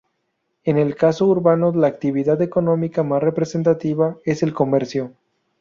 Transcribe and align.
En 0.63 0.79
el 0.79 0.95
casco 0.95 1.25
urbano 1.27 1.71
la 1.75 1.85
actividad 1.85 2.41
económica 2.41 3.03
más 3.03 3.21
representativa 3.21 4.17
es 4.25 4.41
el 4.41 4.51
comercio. 4.51 5.11